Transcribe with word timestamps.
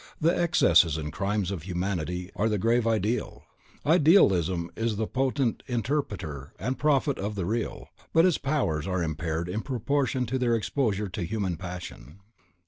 The 0.19 0.35
excesses 0.35 0.97
and 0.97 1.13
crimes 1.13 1.51
of 1.51 1.61
Humanity 1.61 2.31
are 2.35 2.49
the 2.49 2.57
grave 2.57 2.87
of 2.87 2.91
the 2.93 2.97
Ideal. 2.97 3.43
Author.) 3.83 3.89
Idealism 3.97 4.71
is 4.75 4.95
the 4.95 5.05
potent 5.05 5.61
Interpreter 5.67 6.55
and 6.57 6.75
Prophet 6.79 7.19
of 7.19 7.35
the 7.35 7.45
Real; 7.45 7.87
but 8.11 8.25
its 8.25 8.39
powers 8.39 8.87
are 8.87 9.03
impaired 9.03 9.47
in 9.47 9.61
proportion 9.61 10.25
to 10.25 10.39
their 10.39 10.55
exposure 10.55 11.07
to 11.09 11.21
human 11.21 11.55
passion. 11.55 12.15